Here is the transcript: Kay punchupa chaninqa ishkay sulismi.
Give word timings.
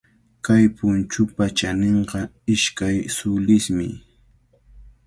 Kay 0.45 0.63
punchupa 0.77 1.45
chaninqa 1.57 2.19
ishkay 2.53 2.97
sulismi. 3.15 3.87